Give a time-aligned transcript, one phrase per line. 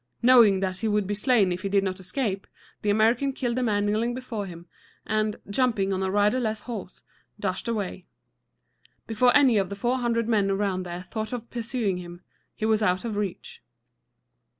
[0.23, 2.47] Knowing that he would be slain if he did not escape,
[2.81, 4.65] the American killed the man kneeling before him,
[5.05, 7.03] and, jumping on a riderless horse,
[7.39, 8.07] dashed away.
[9.05, 12.21] Before any of the four hundred men around there thought of pursuing him,
[12.55, 13.61] he was out of reach.